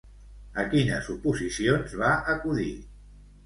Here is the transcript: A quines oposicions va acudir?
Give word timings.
A 0.61 0.65
quines 0.71 1.11
oposicions 1.17 1.95
va 2.03 2.11
acudir? 2.37 2.69